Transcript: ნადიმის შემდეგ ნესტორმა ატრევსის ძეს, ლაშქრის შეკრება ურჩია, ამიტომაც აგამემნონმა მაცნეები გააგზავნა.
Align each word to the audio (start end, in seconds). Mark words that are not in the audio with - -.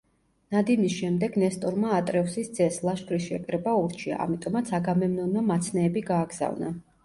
ნადიმის 0.53 0.95
შემდეგ 1.01 1.37
ნესტორმა 1.43 1.91
ატრევსის 1.97 2.49
ძეს, 2.59 2.81
ლაშქრის 2.89 3.27
შეკრება 3.29 3.77
ურჩია, 3.85 4.21
ამიტომაც 4.27 4.75
აგამემნონმა 4.81 5.49
მაცნეები 5.55 6.07
გააგზავნა. 6.13 6.77